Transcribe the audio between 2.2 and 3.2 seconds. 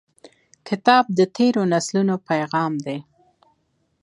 پیغام دی.